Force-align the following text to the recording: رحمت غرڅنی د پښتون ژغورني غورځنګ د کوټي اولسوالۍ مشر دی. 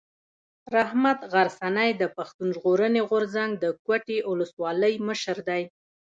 رحمت 0.75 1.19
غرڅنی 1.33 1.89
د 2.01 2.03
پښتون 2.15 2.47
ژغورني 2.55 3.01
غورځنګ 3.09 3.51
د 3.57 3.65
کوټي 3.85 4.17
اولسوالۍ 4.29 4.93
مشر 5.07 5.37
دی. 5.49 5.63